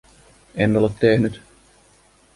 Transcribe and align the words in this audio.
En 0.63 0.75
ole 0.81 0.89
tehnyt. 0.99 1.35